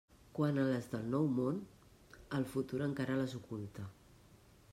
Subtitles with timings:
[0.37, 1.59] Quant a les del Nou Món,
[2.39, 3.91] el futur encara les oculta.